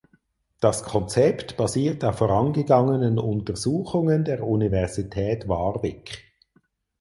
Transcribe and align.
Das 0.59 0.81
Konzept 0.81 1.57
basiert 1.57 2.03
auf 2.03 2.17
vorangegangenen 2.17 3.19
Untersuchungen 3.19 4.23
der 4.25 4.41
Universität 4.43 5.47
Warwick. 5.47 6.23